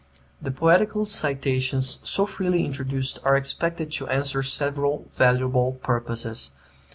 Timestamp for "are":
3.23-3.35